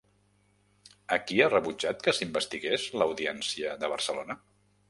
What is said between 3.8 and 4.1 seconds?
de